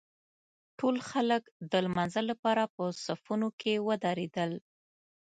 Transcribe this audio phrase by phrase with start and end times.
[0.79, 1.41] ټول خلک
[1.71, 4.51] د لمانځه لپاره په صفونو کې ودرېدل.